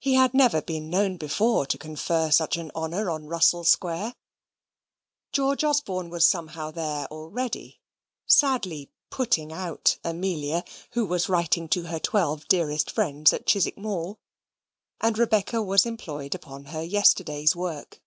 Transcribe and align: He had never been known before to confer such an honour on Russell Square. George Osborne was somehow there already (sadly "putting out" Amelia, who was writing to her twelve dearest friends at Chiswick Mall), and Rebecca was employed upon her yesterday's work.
He 0.00 0.14
had 0.14 0.34
never 0.34 0.60
been 0.60 0.90
known 0.90 1.16
before 1.16 1.64
to 1.66 1.78
confer 1.78 2.32
such 2.32 2.56
an 2.56 2.72
honour 2.74 3.08
on 3.08 3.28
Russell 3.28 3.62
Square. 3.62 4.16
George 5.30 5.62
Osborne 5.62 6.10
was 6.10 6.26
somehow 6.26 6.72
there 6.72 7.06
already 7.06 7.80
(sadly 8.26 8.90
"putting 9.10 9.52
out" 9.52 9.96
Amelia, 10.02 10.64
who 10.94 11.06
was 11.06 11.28
writing 11.28 11.68
to 11.68 11.84
her 11.84 12.00
twelve 12.00 12.48
dearest 12.48 12.90
friends 12.90 13.32
at 13.32 13.46
Chiswick 13.46 13.78
Mall), 13.78 14.18
and 15.00 15.16
Rebecca 15.16 15.62
was 15.62 15.86
employed 15.86 16.34
upon 16.34 16.64
her 16.64 16.82
yesterday's 16.82 17.54
work. 17.54 18.02